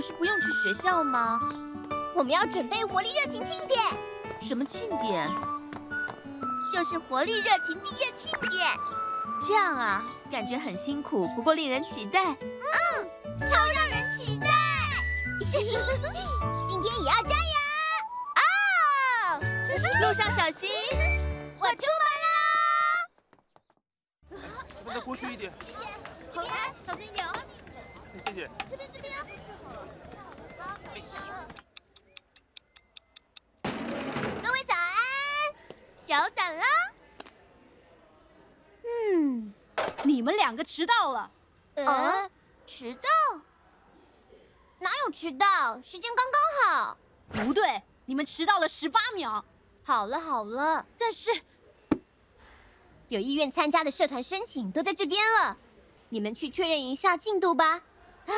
[0.00, 1.38] 不是不用去学校吗？
[2.14, 3.78] 我们要准备活力热情庆典。
[4.40, 5.30] 什么庆典？
[6.72, 8.66] 就是活力热情毕业庆典。
[9.46, 12.30] 这样啊，感觉很辛苦，不过令人期待。
[12.30, 14.48] 嗯，超让人期待。
[16.66, 17.42] 今天也要加油
[18.40, 18.42] 哦！
[20.08, 20.70] 路上小心。
[21.60, 22.08] 我出门
[24.40, 24.48] 了。
[24.78, 25.52] 我们再过去一点。
[25.52, 25.82] 谢谢。
[26.32, 26.42] 好，
[26.86, 27.32] 小心一点哦。
[28.18, 28.50] 谢谢。
[28.68, 29.26] 这边，这边啊。
[34.42, 34.98] 各位早安，
[36.04, 36.62] 久等了。
[38.84, 39.54] 嗯，
[40.04, 41.30] 你们两个迟到了。
[41.74, 42.30] 呃，
[42.66, 43.08] 迟到？
[44.80, 45.80] 哪有迟到？
[45.82, 46.98] 时间刚刚好。
[47.44, 49.44] 不对，你们迟到了十八秒。
[49.84, 51.30] 好了好了，但是
[53.08, 55.56] 有意愿参加的社团申请都在这边了，
[56.10, 57.82] 你们去确认一下进度吧。
[58.30, 58.36] 啊，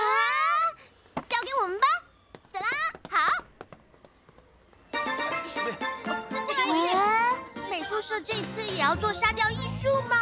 [1.29, 1.87] 交给我们吧。
[2.53, 2.67] 走啦，
[3.11, 3.19] 好。
[6.47, 6.87] 这个也。
[7.71, 10.17] 美术社这次也要做沙雕艺术吗？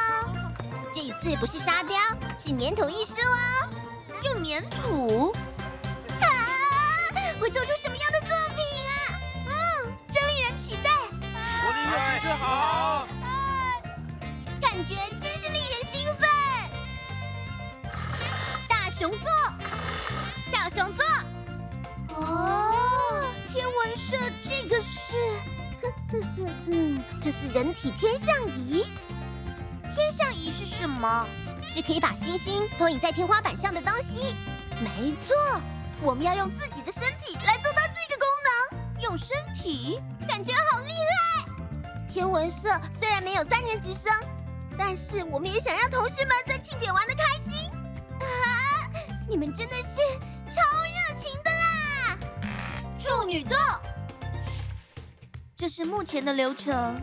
[0.93, 1.97] 这一次不是沙雕，
[2.37, 3.69] 是粘土艺术哦。
[4.25, 5.33] 用粘土？
[6.21, 6.27] 啊！
[7.41, 8.93] 会做出什么样的作品啊？
[9.47, 9.53] 嗯，
[10.13, 10.91] 真令人期待。
[11.63, 13.07] 活力热情好。
[14.61, 14.95] 感觉
[19.01, 19.31] 熊座，
[20.53, 21.07] 小熊座。
[22.17, 25.15] 哦，天文社这个是，
[27.19, 28.87] 这是人体天象仪。
[29.85, 31.27] 天象仪是什么？
[31.67, 34.37] 是可以把星星投影在天花板上的东西。
[34.81, 35.35] 没错，
[36.03, 39.03] 我们要用自己的身体来做到这个功能。
[39.03, 39.99] 用身体？
[40.29, 42.07] 感觉好厉害！
[42.07, 44.13] 天文社虽然没有三年级生，
[44.77, 47.50] 但是我们也想让同学们在庆典玩的开心。
[49.31, 50.01] 啊，你们真的是
[50.49, 52.19] 超热情的啦！
[52.99, 53.57] 处女座，
[55.57, 57.01] 这是目前的流程。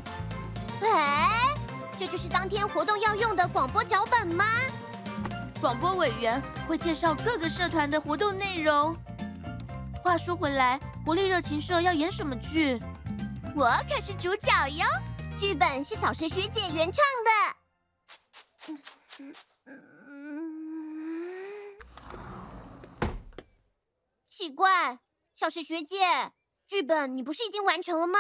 [0.82, 1.54] 哎。
[1.98, 4.46] 这就是当天活动要用的广播脚本吗？
[5.60, 8.96] 广播委员会介绍各个社团的活动内容。
[10.04, 12.80] 话说回来，活力热情社要演什么剧？
[13.56, 14.86] 我可是主角哟。
[15.40, 17.32] 剧本是小石学姐原创的。
[24.38, 25.00] 奇怪，
[25.36, 26.32] 小石学姐，
[26.68, 28.20] 剧本你不是已经完成了吗？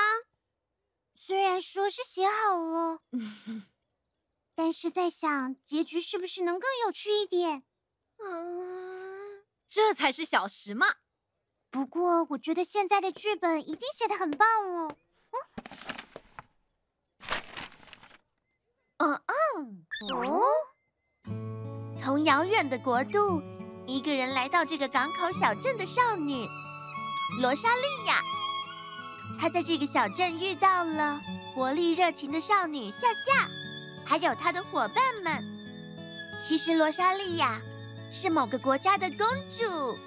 [1.13, 2.99] 虽然说是写好了，
[4.55, 7.61] 但是在想结局是不是能更有趣一点？
[8.17, 10.95] 嗯，这才是小石嘛。
[11.69, 14.97] 不过我觉得现在的剧本已经写的很棒了。
[18.97, 19.85] 嗯嗯
[20.15, 20.41] 哦，
[21.95, 23.39] 从遥远的国度，
[23.87, 26.45] 一个人来到这个港口小镇的少女
[27.41, 28.21] 罗莎莉亚。
[29.39, 31.19] 她在这个小镇遇到了
[31.55, 33.47] 活力热情的少女夏夏，
[34.05, 35.43] 还有她的伙伴们。
[36.37, 37.61] 其实罗莎莉亚
[38.11, 39.97] 是某个国家的公主，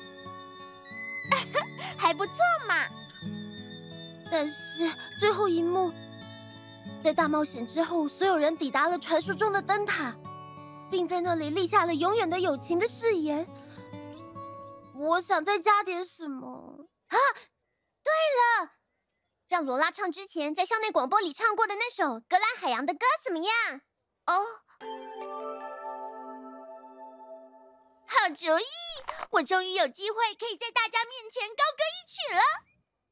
[1.97, 2.35] 还不错
[2.69, 2.75] 嘛。
[4.31, 4.89] 但是
[5.19, 5.91] 最后一幕，
[7.03, 10.15] 在大冒险之后，所有人抵达了传说中的灯塔，
[10.91, 13.47] 并在那里立下了永远的友情的誓言。
[15.01, 17.17] 我想再加点什么啊？
[18.03, 18.73] 对了。
[19.49, 23.81] 让罗拉唱之前在校内广播里唱过的那首《格兰海洋》的歌怎么样？
[24.27, 24.63] 哦，
[28.07, 28.65] 好主意！
[29.31, 32.43] 我终于有机会可以在大家面前高歌一曲了。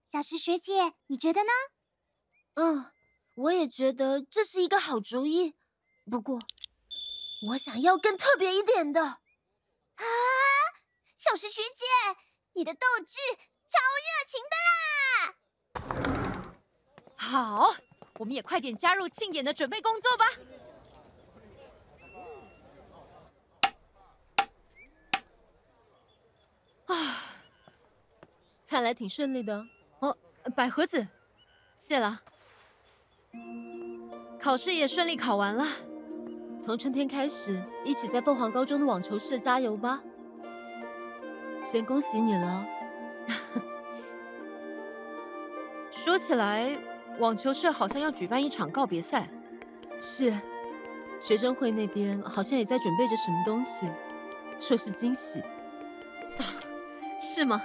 [0.07, 1.51] 小石学姐，你觉得呢？
[2.55, 2.93] 嗯，
[3.35, 5.57] 我也觉得这是一个好主意。
[6.11, 6.39] 不过，
[7.49, 9.03] 我想要更特别一点的。
[9.03, 10.05] 啊，
[11.19, 11.85] 小石学姐，
[12.53, 13.19] 你的斗志
[13.69, 13.77] 超
[14.07, 16.55] 热情的啦！
[17.17, 17.75] 好，
[18.21, 20.27] 我们也快点加入庆典的准备工作吧。
[26.87, 26.95] 啊，
[28.69, 29.67] 看来挺顺利的。
[29.99, 30.17] 哦，
[30.55, 31.09] 百合子，
[31.77, 32.23] 谢了。
[34.41, 35.67] 考试也顺利考完了。
[36.63, 40.01] 从春天开始，一起在凤凰高中的网球社加油吧。
[41.71, 42.67] 先恭喜你了。
[45.93, 46.71] 说起来。
[47.19, 49.29] 网球社好像要举办一场告别赛，
[50.01, 50.33] 是，
[51.19, 53.89] 学生会那边好像也在准备着什么东西，
[54.57, 56.47] 说是惊喜，啊，
[57.19, 57.61] 是吗？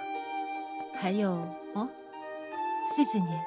[0.96, 1.34] 还有
[1.76, 1.88] 哦，
[2.88, 3.40] 谢谢你，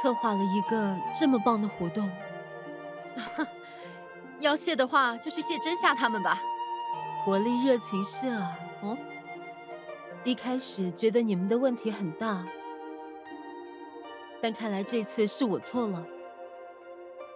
[0.00, 2.10] 策划了一个这么棒的活动。
[4.40, 6.40] 要谢的话，就去谢真夏他们吧。
[7.22, 8.58] 活力热情社啊！
[8.82, 8.96] 哦，
[10.24, 12.46] 一开始觉得你们的问题很大，
[14.40, 16.06] 但看来这次是我错了。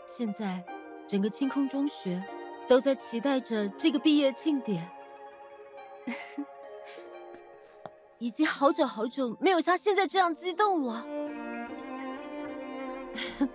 [0.06, 0.62] 现在
[1.06, 2.22] 整个清空中学
[2.68, 4.88] 都在期待着这个毕业庆典，
[8.18, 11.04] 已经好久好久没有像现在这样激动了。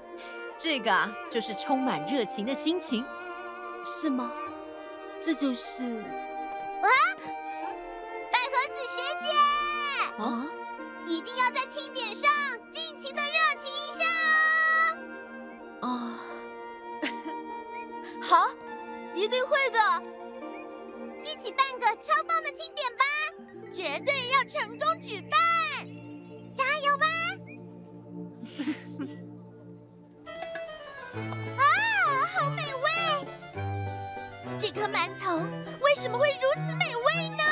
[0.58, 3.06] 这个啊，就是充满热情的心情，
[3.86, 4.32] 是吗？
[5.22, 6.04] 这就是
[10.18, 10.46] 啊！
[11.06, 12.30] 一定要在庆典上
[12.72, 13.30] 尽情的热
[13.62, 14.04] 情一下
[15.82, 15.88] 哦！
[15.88, 16.20] 啊，
[18.28, 18.50] 好，
[19.16, 19.80] 一定会的，
[21.24, 23.06] 一起办个超棒的庆典吧！
[23.72, 25.32] 绝对要成功举办，
[26.52, 27.06] 加油吧！
[31.62, 31.64] 啊，
[32.34, 32.84] 好美味
[34.60, 35.38] 这颗馒头
[35.82, 37.44] 为什么会如此美味呢？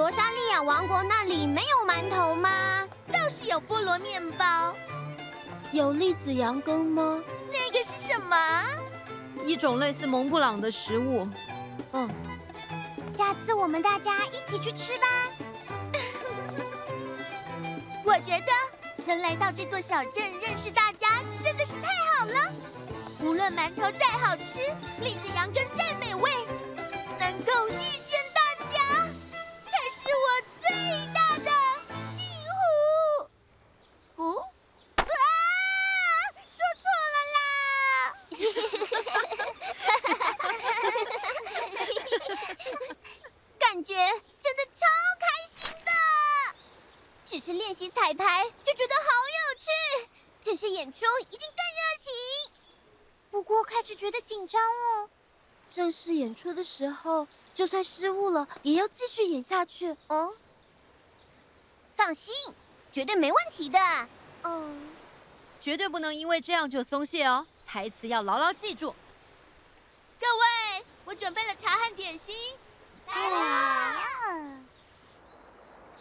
[0.00, 2.88] 罗莎莉亚王国那里没有馒头吗？
[3.12, 4.74] 倒是有菠萝面包。
[5.72, 7.22] 有栗子羊羹吗？
[7.52, 8.34] 那个是什么？
[9.44, 11.28] 一种类似蒙布朗的食物。
[11.92, 12.08] 嗯，
[13.14, 15.06] 下次我们大家一起去吃吧。
[18.02, 18.46] 我觉得
[19.04, 22.50] 能来到这座小镇认识大家真的是太好了。
[23.20, 24.60] 无论馒头再好吃，
[25.02, 26.30] 栗子羊羹再美味，
[27.18, 28.09] 能够遇见
[47.90, 50.08] 彩排就觉得好有趣，
[50.40, 52.12] 正式演出一定更热情。
[53.30, 55.10] 不过开始觉得紧张了。
[55.68, 59.96] 正式演出的时候，就算失误了，也要继续演下去。
[60.08, 60.34] 哦，
[61.96, 62.34] 放心，
[62.90, 63.78] 绝对没问题的。
[64.42, 64.90] 嗯，
[65.60, 67.46] 绝对不能因为这样就松懈哦。
[67.66, 68.94] 台词要牢牢记住。
[70.18, 72.34] 各位，我准备了茶和点心。
[73.06, 74.59] 来了，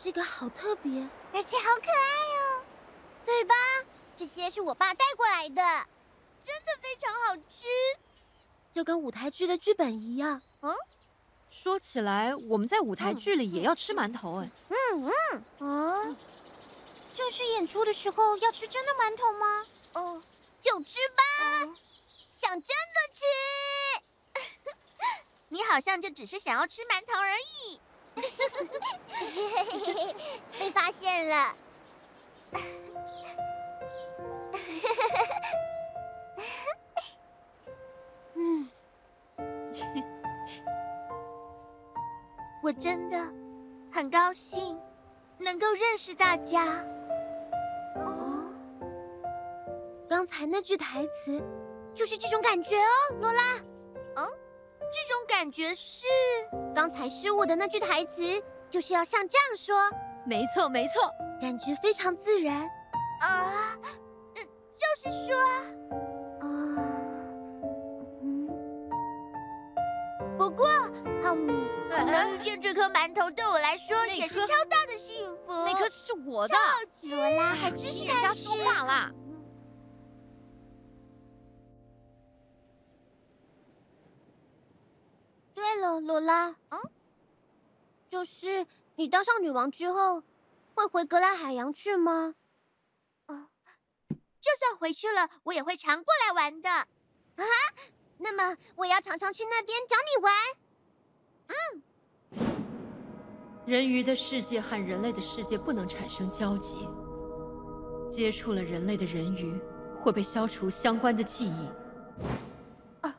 [0.02, 0.90] 这个好特别，
[1.34, 2.08] 而且好可爱
[2.40, 2.64] 哦，
[3.26, 3.54] 对吧？
[4.16, 5.62] 这些是我爸带过来的。
[6.42, 7.66] 真的非常好吃，
[8.72, 10.42] 就跟舞台剧的剧本一样。
[10.62, 10.74] 嗯，
[11.50, 14.50] 说起来，我们在舞台剧里也要吃馒头哎。
[14.70, 15.12] 嗯
[15.60, 15.68] 嗯。
[15.68, 16.16] 啊，
[17.14, 19.66] 正式演出的时候要吃真的馒头吗？
[19.94, 20.24] 哦，
[20.62, 21.24] 就吃吧。
[21.64, 21.76] 嗯，
[22.36, 23.26] 想真的吃。
[25.50, 27.82] 你好像就只是想要吃馒头而已。
[30.60, 31.56] 被发现了。
[38.36, 38.70] 嗯，
[42.64, 43.18] 我真的
[43.92, 44.80] 很高兴
[45.38, 46.66] 能够认识大家。
[47.96, 48.46] 哦，
[50.10, 51.42] 刚才那句台词
[51.94, 53.42] 就是这种感觉哦，罗拉。
[54.16, 54.26] 嗯，
[54.92, 56.06] 这种感觉是
[56.76, 58.22] 刚才失误的那句台词，
[58.70, 59.78] 就是要像这样说。
[60.26, 62.56] 没错，没错，感觉非常自然。
[63.22, 63.76] 啊，
[64.36, 65.36] 就是说
[66.40, 66.46] 啊，
[68.24, 68.48] 嗯。
[70.38, 70.68] 不过，
[71.24, 75.66] 嗯，能遇见这颗馒头对我来说也是超大的幸福。
[75.66, 76.56] 那颗是我的，
[77.04, 79.12] 罗拉还真是人家说话啦。
[86.00, 86.80] 罗拉，嗯，
[88.08, 88.66] 就是
[88.96, 90.24] 你当上女王之后，
[90.76, 92.36] 会回格拉海洋去吗？
[93.28, 93.48] 哦，
[94.10, 96.70] 就算回去了，我也会常过来玩的。
[96.70, 96.88] 啊？
[98.18, 100.34] 那么我要常常去那边找你玩。
[101.48, 101.82] 嗯，
[103.66, 106.88] 人鱼的世界和人类的世界不能产生交集，
[108.10, 109.58] 接触了人类的人鱼
[110.02, 111.70] 会被消除相关的记忆。
[113.02, 113.16] 啊，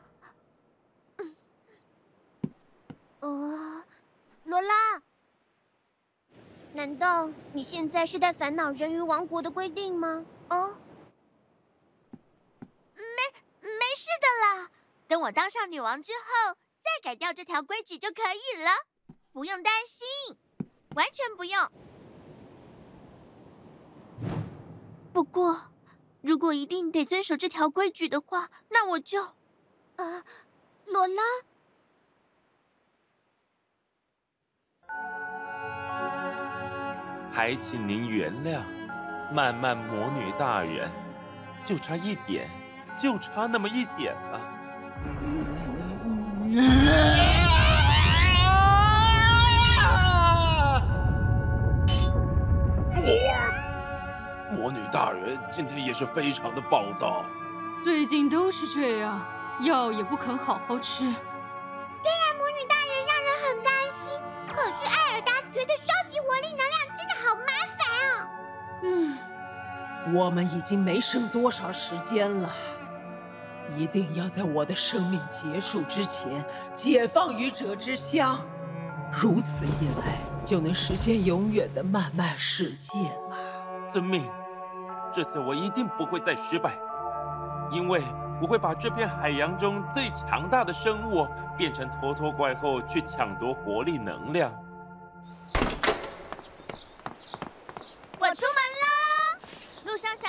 [1.17, 1.35] 嗯，
[3.21, 3.83] 哦，
[4.51, 5.01] 罗拉，
[6.73, 10.25] 难道你现在是在烦恼人鱼王国的规定吗？
[10.49, 10.75] 哦，
[12.93, 14.69] 没，没事的啦。
[15.07, 18.71] 等我当上女王之后，再改掉这条规矩就可以了，
[19.31, 20.37] 不用担心，
[20.95, 21.71] 完全不用。
[25.13, 25.71] 不过，
[26.19, 29.21] 如果一定得遵守这条规矩的话，那我就……
[29.95, 30.25] 啊，
[30.83, 31.23] 罗拉，
[37.31, 38.59] 还请您原谅，
[39.33, 40.89] 漫漫魔女大人，
[41.63, 42.49] 就差一点，
[42.97, 44.39] 就差那么一点了。
[54.53, 57.25] 魔女大人今天也是非常的暴躁，
[57.83, 59.19] 最近都是这样，
[59.61, 61.11] 药也不肯好好吃。
[68.91, 72.49] 嗯，我们已经没剩多少时间了，
[73.77, 76.43] 一定要在我的生命结束之前
[76.75, 78.37] 解放愚者之乡，
[79.09, 83.37] 如此一来就能实现永远的漫漫世界了。
[83.89, 84.29] 遵命，
[85.13, 86.77] 这次我一定不会再失败。
[87.71, 88.03] 因为
[88.41, 91.25] 我会把这片海洋中最强大的生物
[91.57, 94.51] 变成拖拖怪后去抢夺活力能量。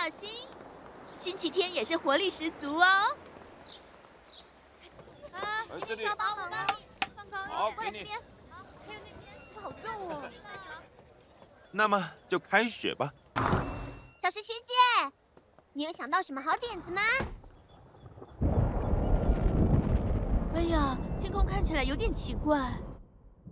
[0.02, 0.48] 小心。
[1.16, 2.84] 星期天也是活力十足哦。
[5.30, 6.04] 啊，这里。
[6.04, 8.04] 好，给你。
[8.04, 9.32] 还有那边，
[9.62, 10.28] 好重哦。
[11.72, 13.12] 那么就开始吧。
[14.20, 15.12] 小石学姐。
[15.72, 17.00] 你有想到什么好点子吗？
[20.56, 22.58] 哎呀，天空看起来有点奇怪，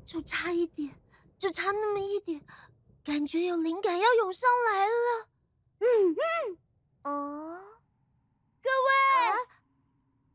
[0.04, 0.90] 就差一点，
[1.38, 2.40] 就差那么一点，
[3.04, 5.30] 感觉有灵感要涌上来了。
[5.81, 6.59] 嗯嗯，
[7.05, 7.59] 哦，
[8.63, 8.71] 各位，
[9.27, 9.33] 啊、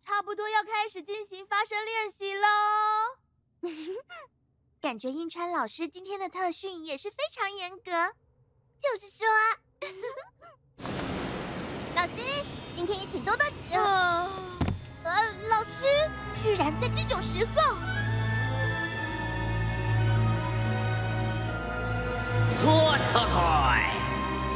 [0.04, 2.48] 差不多要开始进行发声练习喽。
[4.82, 8.14] 感觉印川老师今天的特训也是非常严格，
[8.80, 9.25] 就是说。
[11.96, 12.20] 老师，
[12.75, 13.80] 今天也请多多指教。
[15.04, 17.52] 呃，老师，居然在这种时候，
[22.62, 23.94] 多特怪，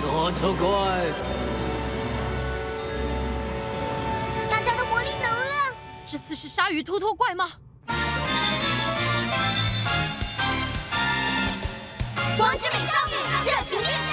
[0.01, 0.69] 多特怪，
[4.49, 5.75] 大家的魔力能量，
[6.05, 7.51] 这次是鲨鱼突突怪吗？
[12.37, 13.13] 光之美少女，
[13.45, 14.08] 热情变身。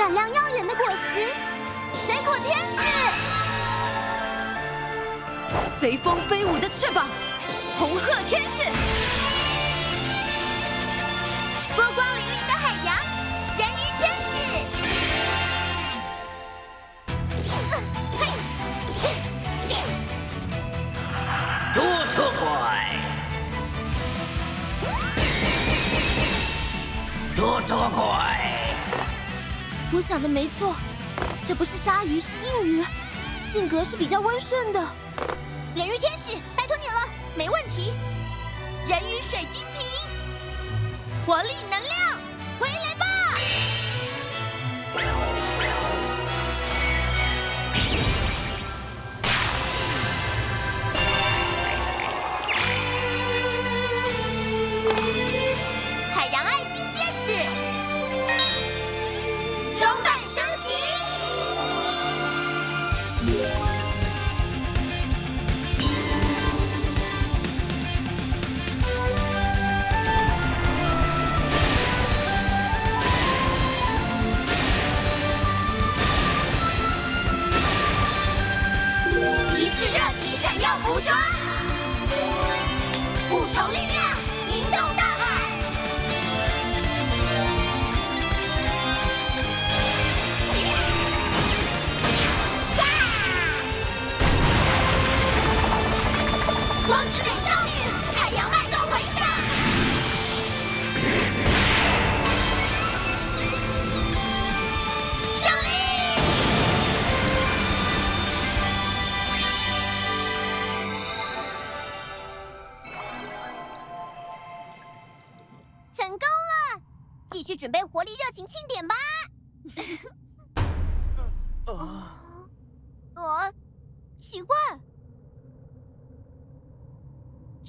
[0.00, 1.28] 闪亮耀眼的果实，
[2.06, 2.80] 水果天使；
[5.66, 7.06] 随风飞舞的翅膀，
[7.78, 8.62] 红鹤天使；
[11.76, 12.96] 波光粼粼的海洋，
[13.58, 14.30] 人鱼天使。
[21.74, 22.48] 多特怪，
[27.36, 28.39] 多特怪。
[29.92, 30.76] 我想的没错，
[31.44, 32.84] 这不是鲨鱼，是硬鱼，
[33.42, 34.80] 性格是比较温顺的。
[35.74, 37.92] 人鱼天使，拜托你了，没问题。
[38.88, 39.84] 人鱼水晶瓶，
[41.26, 41.90] 活力能量，
[42.60, 42.89] 回来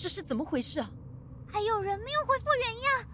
[0.02, 0.84] 这是怎么回事？
[1.54, 3.06] 还有人没有恢复原样。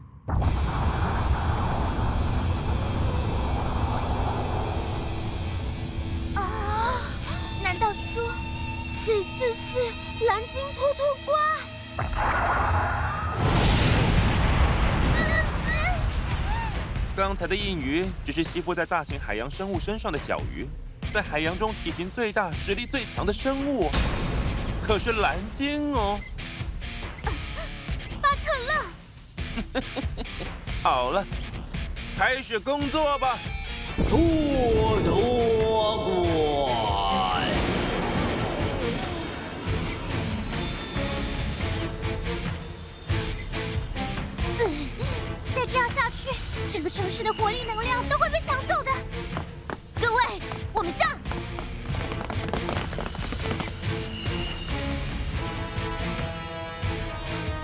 [6.35, 7.01] 啊！
[7.61, 8.23] 难道说
[9.01, 9.79] 这次是
[10.27, 11.35] 蓝鲸突突怪？
[17.17, 20.65] 刚才的印鱼只是吸附在大型海洋生物身上的小鱼，
[21.13, 23.89] 在海洋中体型最大、实力最强的生物，
[24.81, 26.17] 可是蓝鲸哦。
[30.83, 31.25] 好了，
[32.17, 33.37] 开始工作吧。
[34.09, 37.43] 多多怪，
[45.55, 46.29] 再这样下去，
[46.69, 48.91] 整个城市的活力能量都会被抢走的。
[49.99, 50.41] 各位，
[50.73, 51.07] 我们上！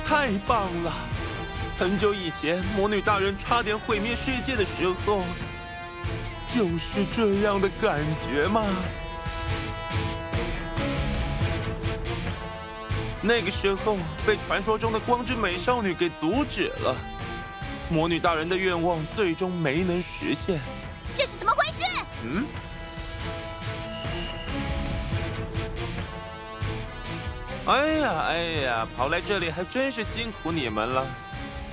[0.07, 1.12] 太棒了！
[1.83, 5.21] 很久以前，魔女大人差点毁灭世界的时候，
[6.47, 8.65] 就是这样的感觉吗？
[13.21, 16.95] 那个时候被传说中的光之美少女给阻止了，
[17.89, 20.61] 魔女大人的愿望最终没能实现。
[21.17, 21.83] 这是怎么回事？
[22.23, 22.45] 嗯？
[27.65, 31.05] 哎呀哎呀，跑来这里还真是辛苦你们了。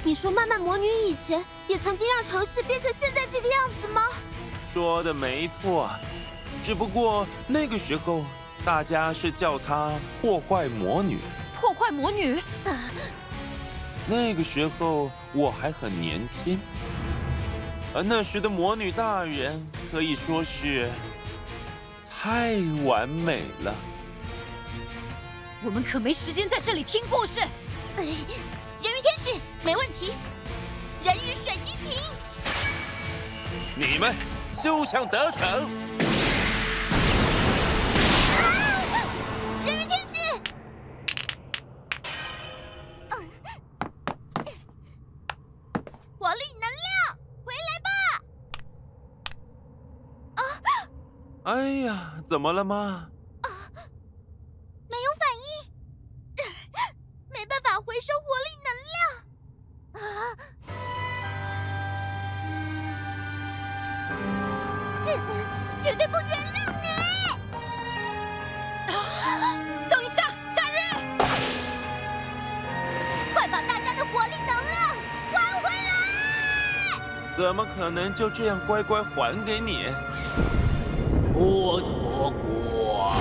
[0.03, 4.03] 你说曼曼魔女以前也曾经让城市变成现在这个样子吗？
[4.69, 5.91] 说的没错，
[6.65, 8.25] 只不过那个时候
[8.65, 11.19] 大家是叫她破坏魔女。
[11.55, 12.41] 破坏魔女？
[14.07, 16.59] 那个时候我还很年轻，
[17.95, 20.91] 而那时的魔女大人可以说是
[22.11, 22.55] 太
[22.87, 23.75] 完美了。
[25.63, 27.39] 我们可没时间在这里听故事。
[27.99, 30.15] 人鱼天使没问题，
[31.05, 31.93] 人鱼水晶瓶，
[33.77, 34.17] 你们
[34.55, 35.69] 休想得逞！
[39.67, 40.19] 人鱼天使，
[46.19, 47.91] 活力能量，回来吧！
[50.37, 50.43] 啊
[51.45, 53.09] 哎呀，怎么了吗？
[73.41, 74.95] 快把大家的活力能量
[75.33, 77.01] 还回来！
[77.35, 79.87] 怎么可能就这样乖乖还给你？
[81.33, 83.17] 拖拖怪，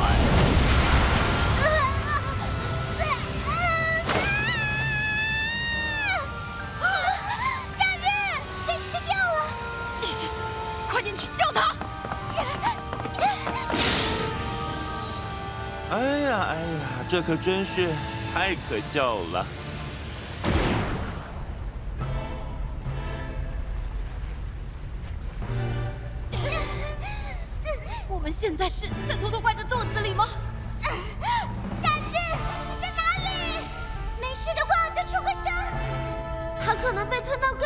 [7.71, 8.03] 夏日
[8.67, 9.39] 被吃掉了！
[10.89, 11.71] 快点去救他！
[15.91, 17.93] 哎呀哎呀，这可真是
[18.34, 19.45] 太可笑了。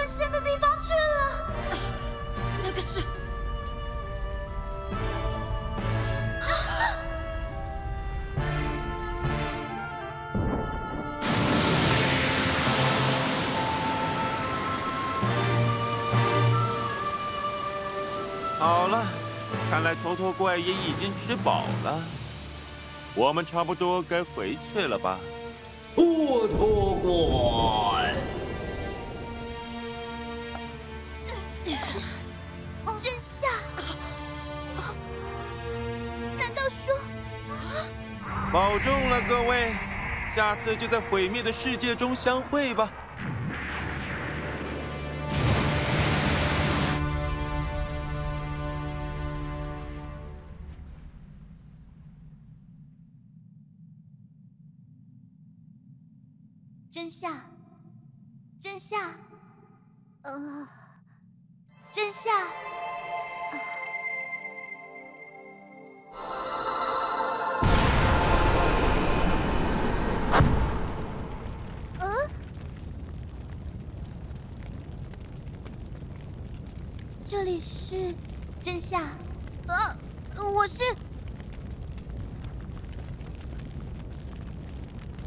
[0.04, 1.48] 更深的地方去了。
[2.62, 3.00] 那个是……
[18.60, 19.06] 好了，
[19.70, 22.04] 看来头头怪也已经吃饱了，
[23.16, 25.18] 我们差不多该回去了吧？
[25.96, 27.12] 拖拖怪，
[36.74, 36.94] 说……
[38.52, 39.76] 保重了，各位，
[40.34, 42.92] 下次就在毁灭的世界中相会吧。
[56.92, 57.34] 真相？
[58.62, 59.00] 真相？
[60.22, 60.68] 呃，
[61.92, 62.32] 真相？
[77.34, 78.14] 这里是……
[78.62, 79.02] 真相？
[79.68, 79.98] 呃，
[80.38, 80.84] 我是……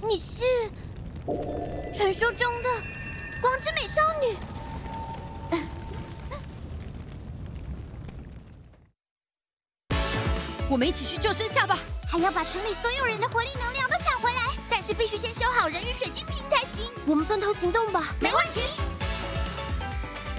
[0.06, 0.44] 你是
[1.96, 2.68] 传说中的
[3.40, 4.36] 光之美少女？
[10.70, 11.76] 我们一起去救真夏吧。
[12.08, 14.40] 还要把城里所有人的活力能量都抢回来。
[14.70, 16.88] 但是必须先修好人鱼水晶瓶才行。
[17.04, 18.14] 我们分头行动吧。
[18.20, 18.60] 没问题。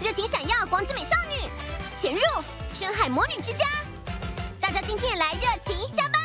[0.08, 1.50] 热情闪耀，光之美少女，
[2.00, 2.22] 潜入
[2.74, 3.66] 深海魔女之家。
[4.58, 6.17] 大家今天也来热情一下吧。